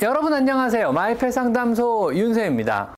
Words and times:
여러분 0.00 0.32
안녕하세요. 0.32 0.92
마이펫 0.92 1.32
상담소 1.32 2.12
윤세입니다. 2.14 2.94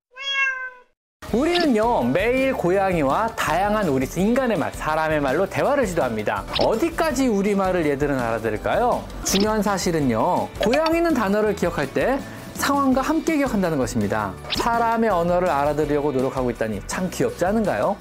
우리는요 1.32 2.02
매일 2.02 2.52
고양이와 2.52 3.28
다양한 3.28 3.88
우리 3.88 4.06
인간의 4.14 4.58
말, 4.58 4.70
사람의 4.74 5.20
말로 5.20 5.48
대화를 5.48 5.86
시도합니다. 5.86 6.44
어디까지 6.60 7.28
우리 7.28 7.54
말을 7.54 7.86
얘들은 7.86 8.18
알아들을까요? 8.18 9.02
중요한 9.24 9.62
사실은요 9.62 10.48
고양이는 10.62 11.14
단어를 11.14 11.56
기억할 11.56 11.90
때 11.90 12.18
상황과 12.54 13.00
함께 13.00 13.38
기억한다는 13.38 13.78
것입니다. 13.78 14.34
사람의 14.58 15.08
언어를 15.08 15.48
알아들으려고 15.48 16.12
노력하고 16.12 16.50
있다니 16.50 16.82
참 16.86 17.08
귀엽지 17.08 17.46
않은가요? 17.46 17.96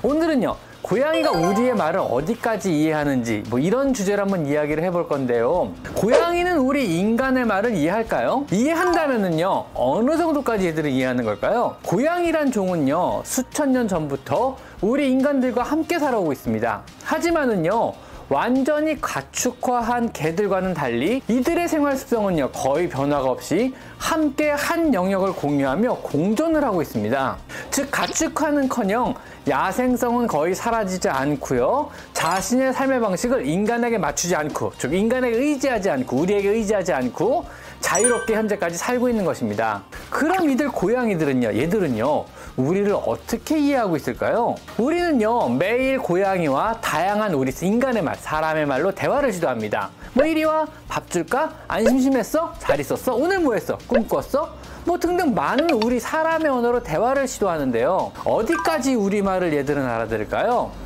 오늘은요 0.00 0.54
고양이가 0.84 1.30
우리의 1.30 1.74
말을 1.74 2.00
어디까지 2.00 2.70
이해하는지 2.78 3.44
뭐 3.48 3.58
이런 3.58 3.94
주제로 3.94 4.20
한번 4.20 4.46
이야기를 4.46 4.84
해볼 4.84 5.08
건데요. 5.08 5.72
고양이는 5.94 6.58
우리 6.58 6.98
인간의 6.98 7.46
말을 7.46 7.74
이해할까요? 7.74 8.44
이해한다면은요 8.52 9.64
어느 9.72 10.18
정도까지 10.18 10.66
얘들을 10.66 10.90
이해하는 10.90 11.24
걸까요? 11.24 11.76
고양이란 11.86 12.52
종은요 12.52 13.22
수천 13.24 13.72
년 13.72 13.88
전부터 13.88 14.58
우리 14.82 15.10
인간들과 15.10 15.62
함께 15.62 15.98
살아오고 15.98 16.32
있습니다. 16.32 16.82
하지만은요 17.02 17.94
완전히 18.28 19.00
가축화한 19.00 20.12
개들과는 20.12 20.74
달리 20.74 21.22
이들의 21.28 21.68
생활 21.68 21.96
습성은요 21.96 22.50
거의 22.50 22.88
변화가 22.88 23.30
없이 23.30 23.74
함께 23.98 24.50
한 24.50 24.94
영역을 24.94 25.32
공유하며 25.32 25.96
공존을 26.02 26.64
하고 26.64 26.82
있습니다. 26.82 27.36
즉 27.70 27.90
가축화는커녕 27.90 29.14
야생성은 29.48 30.26
거의 30.26 30.54
사라지지 30.54 31.08
않고요. 31.10 31.90
자신의 32.14 32.72
삶의 32.72 33.00
방식을 33.00 33.46
인간에게 33.46 33.98
맞추지 33.98 34.34
않고, 34.34 34.72
즉 34.78 34.94
인간에게 34.94 35.36
의지하지 35.36 35.90
않고, 35.90 36.16
우리에게 36.16 36.48
의지하지 36.48 36.94
않고 36.94 37.44
자유롭게 37.80 38.34
현재까지 38.34 38.78
살고 38.78 39.10
있는 39.10 39.26
것입니다. 39.26 39.82
그럼 40.08 40.48
이들 40.48 40.70
고양이들은요, 40.70 41.48
얘들은요, 41.58 42.24
우리를 42.56 42.92
어떻게 42.94 43.58
이해하고 43.58 43.96
있을까요? 43.96 44.54
우리는요, 44.78 45.48
매일 45.50 45.98
고양이와 45.98 46.80
다양한 46.80 47.34
우리 47.34 47.52
인간의 47.60 48.02
말, 48.02 48.14
사람의 48.16 48.66
말로 48.66 48.92
대화를 48.92 49.32
시도합니다. 49.32 49.90
뭐 50.12 50.24
이리 50.24 50.44
와, 50.44 50.66
밥 50.88 51.10
줄까? 51.10 51.52
안 51.66 51.84
심심했어? 51.84 52.54
잘 52.58 52.78
있었어? 52.78 53.14
오늘 53.14 53.40
뭐 53.40 53.54
했어? 53.54 53.76
꿈 53.88 54.06
꿨어? 54.06 54.54
뭐 54.84 54.98
등등 54.98 55.34
많은 55.34 55.70
우리 55.70 55.98
사람의 55.98 56.48
언어로 56.50 56.82
대화를 56.82 57.26
시도하는데요. 57.26 58.12
어디까지 58.24 58.94
우리말을 58.94 59.52
얘들은 59.54 59.84
알아들을까요? 59.84 60.83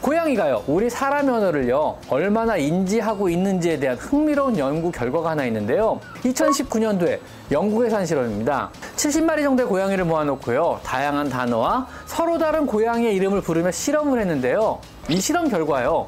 고양이가요, 0.00 0.64
우리 0.66 0.88
사람의 0.88 1.34
언어를요, 1.34 1.98
얼마나 2.08 2.56
인지하고 2.56 3.28
있는지에 3.28 3.78
대한 3.78 3.98
흥미로운 3.98 4.56
연구 4.56 4.90
결과가 4.90 5.30
하나 5.30 5.44
있는데요. 5.44 6.00
2019년도에 6.24 7.18
영국에서 7.52 7.98
한 7.98 8.06
실험입니다. 8.06 8.70
70마리 8.96 9.42
정도의 9.42 9.68
고양이를 9.68 10.06
모아놓고요, 10.06 10.80
다양한 10.84 11.28
단어와 11.28 11.86
서로 12.06 12.38
다른 12.38 12.64
고양이의 12.64 13.14
이름을 13.14 13.42
부르며 13.42 13.70
실험을 13.70 14.20
했는데요. 14.20 14.80
이 15.10 15.20
실험 15.20 15.50
결과요, 15.50 16.06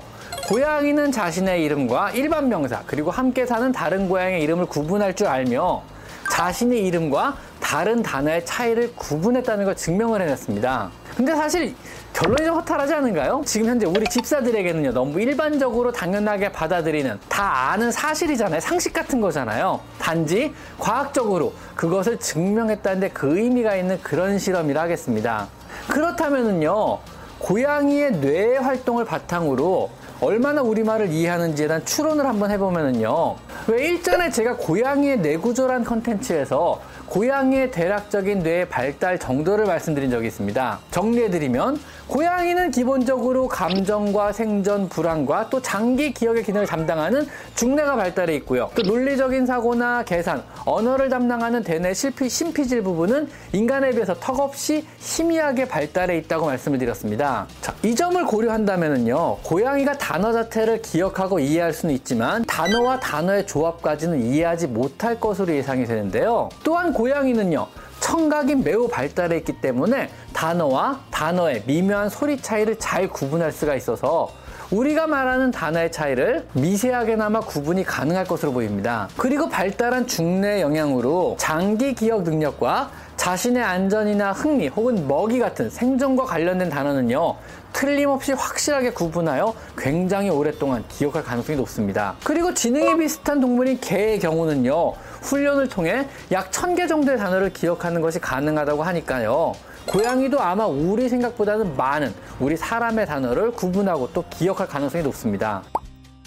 고양이는 0.49 1.13
자신의 1.13 1.63
이름과 1.63 2.13
일반 2.13 2.49
명사, 2.49 2.83
그리고 2.87 3.11
함께 3.11 3.45
사는 3.45 3.71
다른 3.73 4.09
고양이의 4.09 4.43
이름을 4.43 4.67
구분할 4.67 5.15
줄 5.15 5.27
알며 5.27 5.83
자신의 6.31 6.87
이름과 6.87 7.37
다른 7.61 8.03
단어의 8.03 8.47
차이를 8.47 8.95
구분했다는 8.97 9.67
걸 9.67 9.77
증명을 9.77 10.23
해냈습니다. 10.23 11.02
근데 11.17 11.35
사실 11.35 11.75
결론이 12.13 12.45
좀 12.45 12.57
허탈하지 12.57 12.95
않은가요? 12.95 13.43
지금 13.45 13.69
현재 13.69 13.87
우리 13.87 14.05
집사들에게는요, 14.07 14.93
너무 14.93 15.21
일반적으로 15.21 15.93
당연하게 15.93 16.53
받아들이는 16.53 17.19
다 17.29 17.71
아는 17.71 17.91
사실이잖아요. 17.91 18.61
상식 18.61 18.93
같은 18.93 19.21
거잖아요. 19.21 19.81
단지 19.99 20.55
과학적으로 20.79 21.53
그것을 21.75 22.19
증명했다는데 22.19 23.11
그 23.11 23.39
의미가 23.39 23.77
있는 23.77 23.99
그런 24.03 24.39
실험이라 24.39 24.83
하겠습니다. 24.83 25.49
그렇다면은요, 25.89 26.99
고양이의 27.39 28.21
뇌 28.21 28.57
활동을 28.57 29.05
바탕으로 29.05 29.91
얼마나 30.21 30.63
우리말을 30.63 31.09
이해하는지에 31.09 31.67
대한 31.67 31.85
추론을 31.85 32.25
한번 32.27 32.53
해보면은요. 32.53 33.37
왜 33.67 33.89
일전에 33.89 34.31
제가 34.31 34.57
고양이의 34.57 35.19
뇌구조란 35.19 35.83
컨텐츠에서 35.85 36.81
고양이의 37.13 37.71
대략적인 37.73 38.43
뇌 38.43 38.67
발달 38.67 39.19
정도를 39.19 39.67
말씀드린 39.67 40.11
적이 40.11 40.29
있습니다. 40.29 40.79
정리해드리면 40.93 41.79
고양이는 42.09 42.71
기본적으로 42.71 43.49
감정과 43.49 44.33
생존, 44.33 44.89
불안과 44.89 45.51
또 45.51 45.61
장기 45.61 46.15
기억의 46.15 46.43
기능을 46.43 46.67
담당하는 46.67 47.27
중뇌가 47.55 47.97
발달해 47.97 48.35
있고요. 48.37 48.71
또 48.75 48.83
논리적인 48.83 49.45
사고나 49.45 50.05
계산, 50.05 50.43
언어를 50.65 51.11
담당하는 51.11 51.63
대뇌 51.63 51.93
실피, 51.93 52.31
심피질 52.31 52.83
부분은 52.83 53.29
인간에 53.53 53.91
비해서 53.91 54.15
턱없이 54.15 54.87
희미하게 54.99 55.69
발달해 55.69 56.17
있다고 56.17 56.47
말씀을 56.47 56.79
드렸습니다. 56.79 57.47
자, 57.61 57.75
이 57.83 57.95
점을 57.95 58.25
고려한다면요. 58.25 59.39
고양이가 59.43 59.99
단어 59.99 60.33
자체를 60.33 60.81
기억하고 60.81 61.39
이해할 61.39 61.75
수는 61.75 61.95
있지만 61.95 62.43
단어와 62.47 63.01
단어의 63.01 63.47
조합까지는 63.47 64.23
이해하지 64.23 64.69
못할 64.69 65.21
것으로 65.21 65.53
예상이 65.55 65.85
되는데요. 65.85 66.49
또한 66.65 66.93
고양이는요. 67.03 67.67
청각이 67.99 68.55
매우 68.55 68.87
발달해 68.87 69.39
있기 69.39 69.61
때문에 69.61 70.09
단어와 70.33 71.01
단어의 71.11 71.65
미묘한 71.67 72.09
소리 72.09 72.41
차이를 72.41 72.79
잘 72.79 73.09
구분할 73.09 73.51
수가 73.51 73.75
있어서 73.75 74.31
우리가 74.73 75.07
말하는 75.07 75.51
단어의 75.51 75.93
차이를 75.93 76.47
미세하게나마 76.55 77.41
구분이 77.41 77.85
가능할 77.85 78.25
것으로 78.25 78.53
보입니다. 78.55 79.07
그리고 79.19 79.51
발달한 79.51 80.07
중뇌 80.07 80.63
영향으로 80.63 81.37
장기 81.39 81.95
기억 81.95 82.23
능력과 82.23 82.91
자신의 83.17 83.63
안전이나 83.63 84.33
흥미 84.33 84.69
혹은 84.69 85.07
먹이 85.07 85.39
같은 85.39 85.69
생존과 85.69 86.25
관련된 86.25 86.71
단어는요, 86.71 87.37
틀림없이 87.75 88.33
확실하게 88.33 88.93
구분하여 88.93 89.55
굉장히 89.77 90.31
오랫동안 90.31 90.83
기억할 90.89 91.23
가능성이 91.23 91.59
높습니다. 91.59 92.15
그리고 92.25 92.55
지능이 92.55 92.97
비슷한 92.97 93.41
동물인 93.41 93.79
개의 93.79 94.19
경우는요, 94.21 94.95
훈련을 95.21 95.69
통해 95.69 96.09
약 96.33 96.51
1000개 96.51 96.89
정도의 96.89 97.19
단어를 97.19 97.53
기억하는 97.53 98.01
것이 98.01 98.19
가능하다고 98.19 98.83
하니까요. 98.83 99.53
고양이도 99.87 100.41
아마 100.41 100.67
우리 100.67 101.09
생각보다는 101.09 101.77
많은 101.77 102.15
우리 102.41 102.57
사람의 102.57 103.07
단어를 103.07 103.51
구분하고 103.53 104.11
또 104.13 104.25
기억할 104.31 104.67
가능성이 104.67 105.03
높습니다. 105.05 105.63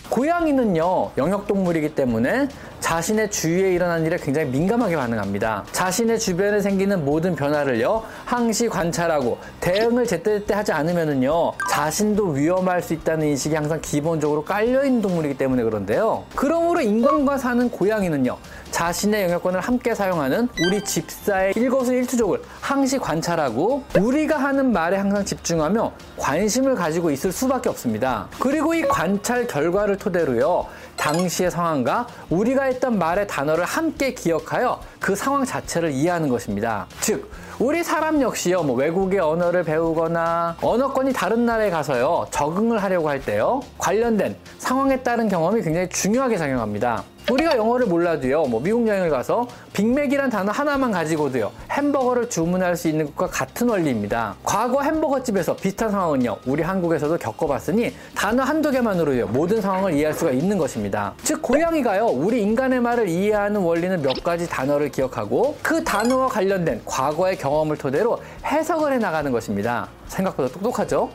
고양이는요, 0.10 1.12
영역 1.18 1.48
동물이기 1.48 1.96
때문에 1.96 2.48
자신의 2.80 3.32
주위에 3.32 3.74
일어난 3.74 4.06
일에 4.06 4.18
굉장히 4.18 4.50
민감하게 4.50 4.96
반응합니다. 4.96 5.66
자신의 5.72 6.20
주변에 6.20 6.62
생기는 6.62 7.04
모든 7.04 7.36
변화를요, 7.36 8.04
항시 8.26 8.70
관찰하고 8.70 9.40
대응을 9.60 10.06
제때제때 10.06 10.54
하지 10.54 10.72
않으면은요, 10.72 11.54
자신도 11.72 12.30
위험할 12.30 12.84
수 12.84 12.94
있다는 12.94 13.28
인식이 13.28 13.56
항상 13.56 13.80
기본적으로 13.82 14.44
깔려 14.44 14.86
있는 14.86 15.02
동물이기 15.02 15.38
때문에 15.38 15.64
그런데요. 15.64 16.26
그러므로 16.36 16.82
인간과 16.82 17.38
사는 17.38 17.70
고양이는요, 17.72 18.38
자신의 18.70 19.24
영역권을 19.24 19.62
함께 19.62 19.96
사용하는 19.96 20.50
우리 20.68 20.84
집사의 20.84 21.54
일거수일투족을 21.56 22.42
항시 22.62 22.98
관찰하고 23.00 23.84
우리가 23.98 24.38
하는 24.38 24.72
말에 24.74 24.98
항상 24.98 25.24
집중하며 25.24 25.92
관심을 26.18 26.76
가지고 26.76 27.10
있을 27.10 27.32
수밖에 27.32 27.70
없습니다. 27.70 28.28
그리고 28.38 28.74
이 28.74 28.82
관찰 28.82 29.48
결과를 29.48 29.95
토대로요. 29.98 30.68
당시의 30.98 31.52
상황과 31.52 32.08
우리가 32.30 32.64
했던 32.64 32.98
말의 32.98 33.28
단어를 33.28 33.66
함께 33.66 34.14
기억하여 34.14 34.80
그 35.00 35.16
상황 35.16 35.46
자체를 35.46 35.92
이해하는 35.92 36.30
것입니다. 36.30 36.88
즉, 37.02 37.32
우리 37.60 37.84
사람 37.84 38.22
역시요, 38.22 38.64
뭐 38.64 38.76
외국의 38.76 39.20
언어를 39.20 39.64
배우거나 39.64 40.58
언어권이 40.62 41.14
다른 41.14 41.46
나라에 41.46 41.70
가서요, 41.70 42.28
적응을 42.32 42.84
하려고 42.84 43.10
할 43.10 43.22
때요, 43.22 43.62
관련된 43.78 44.36
상황에 44.58 45.02
따른 45.04 45.30
경험이 45.30 45.62
굉장히 45.62 45.88
중요하게 45.90 46.38
작용합니다. 46.38 47.04
우리가 47.32 47.58
영어를 47.58 47.88
몰라도요, 47.88 48.44
뭐 48.44 48.60
미국 48.62 48.88
여행을 48.88 49.10
가서 49.10 49.48
빅맥이란 49.74 50.30
단어 50.30 50.52
하나만 50.52 50.92
가지고도요, 50.92 51.52
햄버거를 51.72 52.30
주문할 52.30 52.76
수 52.76 52.88
있는 52.88 53.08
것과 53.08 53.28
같은 53.28 53.68
원리입니다. 53.68 54.36
과거 54.44 54.82
햄버거집에서 54.84 55.56
비슷한 55.56 55.90
상황은요, 55.90 56.38
우리 56.46 56.62
한국에서도 56.62 57.18
겪어봤으니 57.18 57.94
단어 58.14 58.44
한두 58.44 58.70
개만으로요, 58.70 59.28
모든 59.28 59.60
상황을 59.60 59.94
이해할 59.94 60.14
수가 60.14 60.32
있는 60.32 60.58
것입니다. 60.60 61.14
즉, 61.24 61.42
고양이가요, 61.42 62.06
우리 62.06 62.44
인간의 62.44 62.80
말을 62.80 63.10
이해하는 63.10 63.60
원리는 63.60 64.02
몇 64.04 64.24
가지 64.24 64.48
단어를 64.48 64.90
기억하고 64.90 65.58
그 65.64 65.84
단어와 65.84 66.28
관련된 66.28 66.82
과거의 66.86 67.38
경험을 67.38 67.78
토대로 67.78 68.20
해석을 68.46 68.94
해 68.94 68.98
나가는 69.00 69.32
것입니다. 69.32 69.88
생각보다 70.08 70.54
똑똑하죠? 70.54 71.10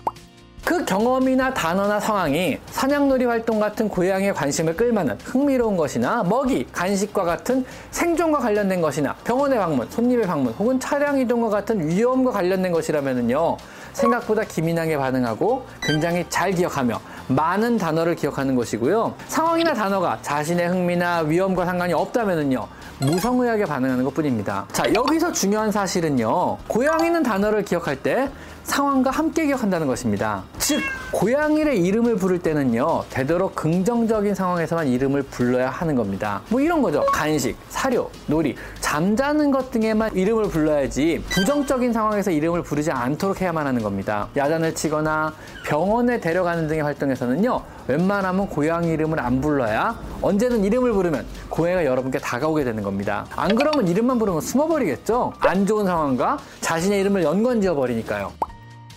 그 0.71 0.85
경험이나 0.85 1.53
단어나 1.53 1.99
상황이 1.99 2.57
사냥놀이 2.67 3.25
활동 3.25 3.59
같은 3.59 3.89
고양이의 3.89 4.33
관심을 4.35 4.77
끌만한 4.77 5.19
흥미로운 5.25 5.77
것이나 5.77 6.23
먹이, 6.23 6.65
간식과 6.71 7.25
같은 7.25 7.65
생존과 7.91 8.39
관련된 8.39 8.81
것이나 8.81 9.17
병원의 9.25 9.59
방문, 9.59 9.91
손님의 9.91 10.29
방문 10.29 10.53
혹은 10.53 10.79
차량 10.79 11.19
이동과 11.19 11.49
같은 11.49 11.89
위험과 11.89 12.31
관련된 12.31 12.71
것이라면요 12.71 13.57
생각보다 13.95 14.45
기민하게 14.45 14.97
반응하고 14.97 15.67
굉장히 15.83 16.25
잘 16.29 16.53
기억하며 16.53 17.01
많은 17.27 17.77
단어를 17.77 18.15
기억하는 18.15 18.55
것이고요. 18.55 19.15
상황이나 19.27 19.75
단어가 19.75 20.19
자신의 20.23 20.69
흥미나 20.69 21.23
위험과 21.23 21.67
상관이 21.67 21.93
없다면은요. 21.95 22.69
무성의하게 23.01 23.65
반응하는 23.65 24.05
것 24.05 24.15
뿐입니다. 24.15 24.67
자, 24.73 24.85
여기서 24.95 25.33
중요한 25.33 25.73
사실은요. 25.73 26.59
고양이는 26.69 27.23
단어를 27.23 27.65
기억할 27.65 27.97
때 27.97 28.31
상황과 28.65 29.11
함께 29.11 29.47
기억한다는 29.47 29.87
것입니다. 29.87 30.45
즉, 30.71 30.81
고양이의 31.11 31.85
이름을 31.85 32.15
부를 32.15 32.39
때는요, 32.39 33.03
되도록 33.11 33.57
긍정적인 33.57 34.37
상황에서만 34.37 34.87
이름을 34.87 35.25
불러야 35.25 35.69
하는 35.69 35.97
겁니다. 35.97 36.43
뭐 36.49 36.61
이런 36.61 36.81
거죠. 36.81 37.05
간식, 37.07 37.57
사료, 37.69 38.09
놀이, 38.29 38.55
잠자는 38.79 39.51
것 39.51 39.73
등에만 39.73 40.15
이름을 40.15 40.45
불러야지 40.49 41.25
부정적인 41.29 41.93
상황에서 41.93 42.31
이름을 42.31 42.63
부르지 42.63 42.93
않도록 42.93 43.41
해야만 43.41 43.67
하는 43.67 43.83
겁니다. 43.83 44.29
야단을 44.37 44.77
치거나 44.77 45.35
병원에 45.67 46.21
데려가는 46.21 46.69
등의 46.69 46.85
활동에서는요, 46.85 47.63
웬만하면 47.89 48.49
고양이 48.49 48.93
이름을 48.93 49.19
안 49.19 49.41
불러야 49.41 49.99
언제든 50.23 50.63
이름을 50.63 50.93
부르면 50.93 51.27
고양이가 51.49 51.85
여러분께 51.85 52.21
다가오게 52.21 52.63
되는 52.63 52.85
겁니다. 52.85 53.27
안 53.35 53.57
그러면 53.57 53.89
이름만 53.89 54.21
부르면 54.21 54.41
숨어버리겠죠? 54.41 55.33
안 55.41 55.67
좋은 55.67 55.85
상황과 55.85 56.39
자신의 56.61 57.01
이름을 57.01 57.25
연관지어 57.25 57.75
버리니까요. 57.75 58.50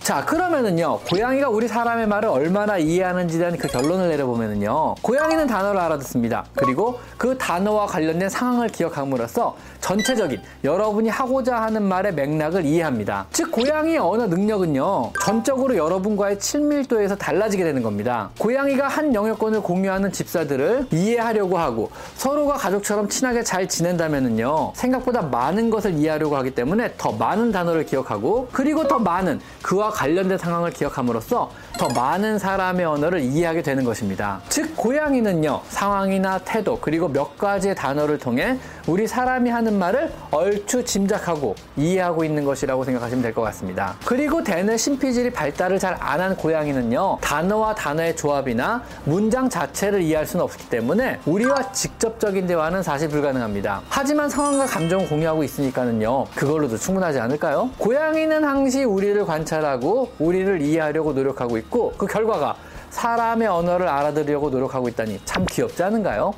자, 0.03 0.25
그러면은요, 0.25 0.99
고양이가 1.09 1.47
우리 1.47 1.65
사람의 1.65 2.07
말을 2.07 2.27
얼마나 2.27 2.77
이해하는지에 2.77 3.39
대한 3.39 3.57
그 3.57 3.69
결론을 3.69 4.09
내려보면은요, 4.09 4.95
고양이는 5.01 5.47
단어를 5.47 5.79
알아듣습니다. 5.79 6.43
그리고 6.55 6.99
그 7.17 7.37
단어와 7.37 7.85
관련된 7.85 8.27
상황을 8.27 8.67
기억함으로써 8.67 9.55
전체적인 9.79 10.41
여러분이 10.65 11.07
하고자 11.07 11.55
하는 11.61 11.83
말의 11.83 12.15
맥락을 12.15 12.65
이해합니다. 12.65 13.27
즉, 13.31 13.49
고양이의 13.53 13.97
언어 13.97 14.27
능력은요, 14.27 15.13
전적으로 15.21 15.77
여러분과의 15.77 16.37
친밀도에서 16.37 17.15
달라지게 17.15 17.63
되는 17.63 17.81
겁니다. 17.81 18.29
고양이가 18.39 18.89
한 18.89 19.15
영역권을 19.15 19.61
공유하는 19.61 20.11
집사들을 20.11 20.87
이해하려고 20.91 21.57
하고 21.57 21.91
서로가 22.17 22.55
가족처럼 22.55 23.07
친하게 23.07 23.41
잘 23.43 23.69
지낸다면은요, 23.69 24.73
생각보다 24.75 25.21
많은 25.21 25.69
것을 25.69 25.93
이해하려고 25.93 26.35
하기 26.35 26.51
때문에 26.51 26.95
더 26.97 27.13
많은 27.13 27.53
단어를 27.53 27.85
기억하고 27.85 28.49
그리고 28.51 28.85
더 28.85 28.99
많은 28.99 29.39
그와 29.61 29.92
관련된 29.93 30.37
상황을 30.37 30.71
기억함으로써 30.71 31.49
더 31.77 31.89
많은 31.89 32.37
사람의 32.37 32.85
언어를 32.85 33.19
이해하게 33.19 33.63
되는 33.63 33.83
것입니다. 33.83 34.39
즉, 34.47 34.73
고양이는요, 34.77 35.61
상황이나 35.69 36.37
태도, 36.39 36.77
그리고 36.79 37.07
몇 37.09 37.35
가지의 37.37 37.73
단어를 37.75 38.19
통해 38.19 38.57
우리 38.85 39.07
사람이 39.07 39.49
하는 39.49 39.79
말을 39.79 40.11
얼추 40.29 40.85
짐작하고 40.85 41.55
이해하고 41.75 42.23
있는 42.23 42.45
것이라고 42.45 42.83
생각하시면 42.83 43.23
될 43.23 43.33
것 43.33 43.41
같습니다. 43.41 43.95
그리고 44.05 44.43
대뇌 44.43 44.77
심피질이 44.77 45.31
발달을 45.31 45.79
잘 45.79 45.97
안 45.99 46.21
한 46.21 46.37
고양이는요, 46.37 47.17
단어와 47.21 47.73
단어의 47.75 48.15
조합이나 48.15 48.83
문장 49.03 49.49
자체를 49.49 50.01
이해할 50.03 50.25
수는 50.27 50.43
없기 50.45 50.69
때문에 50.69 51.19
우리와 51.25 51.71
직접적인 51.71 52.45
대화는 52.45 52.83
사실 52.83 53.09
불가능합니다. 53.09 53.81
하지만 53.89 54.29
상황과 54.29 54.65
감정을 54.67 55.09
공유하고 55.09 55.43
있으니까는요, 55.43 56.25
그걸로도 56.35 56.77
충분하지 56.77 57.19
않을까요? 57.19 57.71
고양이는 57.79 58.43
항시 58.43 58.83
우리를 58.83 59.25
관찰하고 59.25 60.11
우리를 60.19 60.61
이해하려고 60.61 61.13
노력하고 61.13 61.57
있고 61.63 61.93
그 61.97 62.05
결과가 62.05 62.55
사람의 62.89 63.47
언어를 63.47 63.87
알아들으려고 63.87 64.49
노력하고 64.49 64.87
있다니 64.87 65.19
참 65.25 65.45
귀엽지 65.49 65.83
않은가요? 65.83 66.33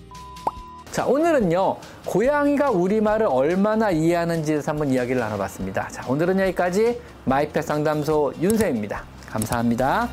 자, 0.92 1.06
오늘은요, 1.06 1.76
고양이가 2.06 2.72
우리말을 2.72 3.28
얼마나 3.30 3.92
이해하는지에 3.92 4.56
대해서 4.56 4.72
한번 4.72 4.90
이야기를 4.90 5.20
나눠봤습니다. 5.20 5.90
자, 5.90 6.06
오늘은 6.08 6.40
여기까지 6.40 7.02
마이펫 7.26 7.66
상담소 7.66 8.34
윤세입니다. 8.40 9.04
감사합니다. 9.30 10.08